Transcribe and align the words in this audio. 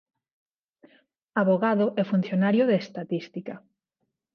Avogado 1.41 1.87
e 2.01 2.03
funcionario 2.11 2.63
de 2.69 2.75
estatística. 2.83 3.53